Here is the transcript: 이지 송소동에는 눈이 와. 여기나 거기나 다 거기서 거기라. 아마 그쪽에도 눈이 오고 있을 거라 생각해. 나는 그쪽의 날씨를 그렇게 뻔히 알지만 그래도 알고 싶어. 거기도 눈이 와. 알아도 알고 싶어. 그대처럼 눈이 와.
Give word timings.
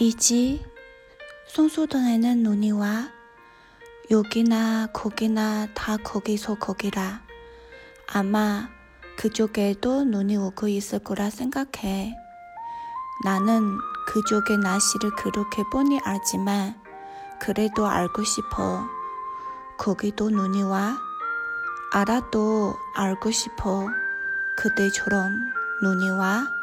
이지 0.00 0.64
송소동에는 1.48 2.44
눈이 2.44 2.70
와. 2.70 3.10
여기나 4.12 4.86
거기나 4.92 5.66
다 5.74 5.96
거기서 5.96 6.54
거기라. 6.54 7.20
아마 8.06 8.68
그쪽에도 9.16 10.04
눈이 10.04 10.36
오고 10.36 10.68
있을 10.68 11.00
거라 11.00 11.30
생각해. 11.30 12.14
나는 13.24 13.76
그쪽의 14.06 14.58
날씨를 14.58 15.16
그렇게 15.16 15.64
뻔히 15.72 15.98
알지만 16.04 16.80
그래도 17.40 17.88
알고 17.88 18.22
싶어. 18.22 18.86
거기도 19.78 20.30
눈이 20.30 20.62
와. 20.62 20.96
알아도 21.92 22.76
알고 22.94 23.32
싶어. 23.32 23.88
그대처럼 24.56 25.32
눈이 25.82 26.10
와. 26.10 26.57